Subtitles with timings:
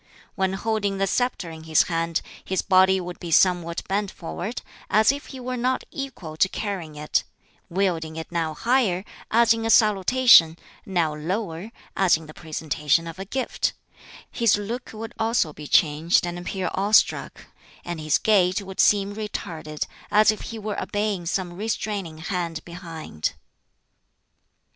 [0.33, 5.11] When holding the sceptre in his hand, his body would be somewhat bent forward, as
[5.11, 7.23] if he were not equal to carrying it;
[7.69, 13.19] wielding it now higher, as in a salutation, now lower, as in the presentation of
[13.19, 13.73] a gift;
[14.31, 17.45] his look would also be changed and appear awestruck;
[17.85, 23.33] and his gait would seem retarded, as if he were obeying some restraining hand behind.